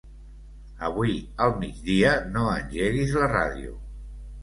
Avui 0.87 1.13
al 1.45 1.53
migdia 1.65 2.17
no 2.33 2.49
engeguis 2.57 3.17
la 3.23 3.33
ràdio. 3.39 3.81